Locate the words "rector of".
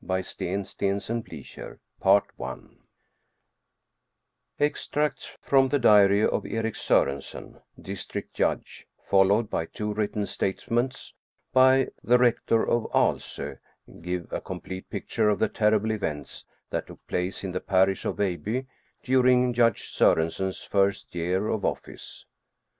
2.15-2.57, 12.17-12.87